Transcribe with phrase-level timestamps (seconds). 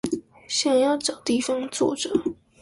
[0.47, 2.09] 想要找地方坐著